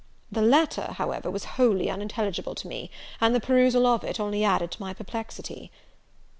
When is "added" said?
4.43-4.71